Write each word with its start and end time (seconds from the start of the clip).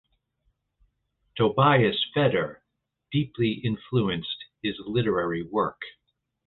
Tobias 1.37 2.03
Feder 2.15 2.63
deeply 3.11 3.61
influenced 3.63 4.45
his 4.63 4.79
literary 4.83 5.43
work. 5.43 5.79